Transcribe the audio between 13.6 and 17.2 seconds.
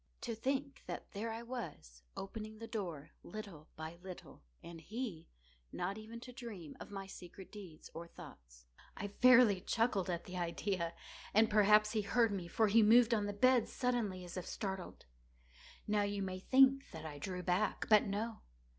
suddenly, as if startled. Now you may think that I